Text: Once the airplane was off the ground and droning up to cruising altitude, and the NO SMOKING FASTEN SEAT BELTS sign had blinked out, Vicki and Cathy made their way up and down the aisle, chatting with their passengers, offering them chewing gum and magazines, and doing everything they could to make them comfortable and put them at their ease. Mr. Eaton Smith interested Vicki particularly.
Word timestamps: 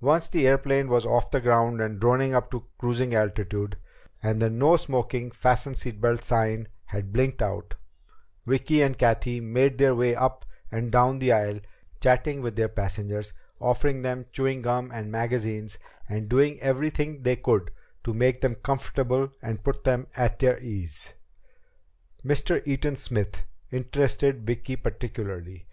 Once 0.00 0.28
the 0.28 0.46
airplane 0.46 0.86
was 0.88 1.04
off 1.04 1.32
the 1.32 1.40
ground 1.40 1.80
and 1.80 1.98
droning 1.98 2.32
up 2.32 2.48
to 2.48 2.64
cruising 2.78 3.12
altitude, 3.12 3.76
and 4.22 4.40
the 4.40 4.48
NO 4.48 4.76
SMOKING 4.76 5.32
FASTEN 5.32 5.74
SEAT 5.74 6.00
BELTS 6.00 6.28
sign 6.28 6.68
had 6.84 7.12
blinked 7.12 7.42
out, 7.42 7.74
Vicki 8.46 8.82
and 8.82 8.96
Cathy 8.96 9.40
made 9.40 9.76
their 9.78 9.96
way 9.96 10.14
up 10.14 10.46
and 10.70 10.92
down 10.92 11.18
the 11.18 11.32
aisle, 11.32 11.58
chatting 12.00 12.40
with 12.40 12.54
their 12.54 12.68
passengers, 12.68 13.32
offering 13.60 14.02
them 14.02 14.26
chewing 14.30 14.62
gum 14.62 14.92
and 14.94 15.10
magazines, 15.10 15.76
and 16.08 16.28
doing 16.28 16.60
everything 16.60 17.24
they 17.24 17.34
could 17.34 17.72
to 18.04 18.14
make 18.14 18.40
them 18.42 18.54
comfortable 18.54 19.28
and 19.42 19.64
put 19.64 19.82
them 19.82 20.06
at 20.16 20.38
their 20.38 20.60
ease. 20.60 21.14
Mr. 22.24 22.64
Eaton 22.64 22.94
Smith 22.94 23.42
interested 23.72 24.46
Vicki 24.46 24.76
particularly. 24.76 25.66